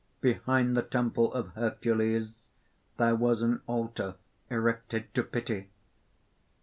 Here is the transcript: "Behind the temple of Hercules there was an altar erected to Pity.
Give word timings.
"Behind 0.19 0.75
the 0.75 0.81
temple 0.81 1.31
of 1.31 1.49
Hercules 1.49 2.49
there 2.97 3.13
was 3.15 3.43
an 3.43 3.61
altar 3.67 4.15
erected 4.49 5.13
to 5.13 5.21
Pity. 5.21 5.69